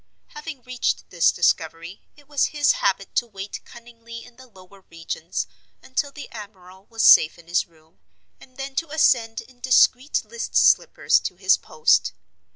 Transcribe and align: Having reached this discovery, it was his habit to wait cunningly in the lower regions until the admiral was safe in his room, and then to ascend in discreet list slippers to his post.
Having 0.29 0.63
reached 0.63 1.11
this 1.11 1.31
discovery, 1.31 2.01
it 2.17 2.27
was 2.27 2.45
his 2.45 2.71
habit 2.71 3.13
to 3.13 3.27
wait 3.27 3.63
cunningly 3.65 4.25
in 4.25 4.35
the 4.35 4.47
lower 4.47 4.81
regions 4.89 5.45
until 5.83 6.11
the 6.11 6.27
admiral 6.31 6.85
was 6.89 7.03
safe 7.03 7.37
in 7.37 7.47
his 7.47 7.67
room, 7.67 7.99
and 8.39 8.57
then 8.57 8.73
to 8.77 8.89
ascend 8.89 9.41
in 9.41 9.59
discreet 9.59 10.25
list 10.25 10.55
slippers 10.55 11.19
to 11.19 11.35
his 11.35 11.55
post. 11.55 12.13